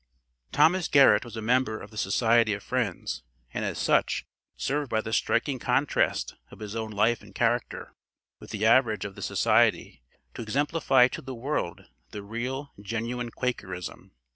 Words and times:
Thomas 0.51 0.87
Garrett 0.87 1.23
was 1.23 1.37
a 1.37 1.43
member 1.43 1.79
of 1.79 1.91
the 1.91 1.95
Society 1.99 2.53
of 2.53 2.63
Friends, 2.63 3.21
and 3.53 3.63
as 3.63 3.77
such, 3.77 4.25
served 4.57 4.89
by 4.89 4.99
the 4.99 5.13
striking 5.13 5.59
contrast 5.59 6.33
of 6.49 6.57
his 6.57 6.75
own 6.75 6.89
life 6.89 7.21
and 7.21 7.35
character, 7.35 7.93
with 8.39 8.49
the 8.49 8.65
average 8.65 9.05
of 9.05 9.13
the 9.13 9.21
Society, 9.21 10.01
to 10.33 10.41
exemplify 10.41 11.07
to 11.09 11.21
the 11.21 11.35
world 11.35 11.85
the 12.09 12.23
real, 12.23 12.71
genuine 12.81 13.29
Quakerism. 13.29 14.13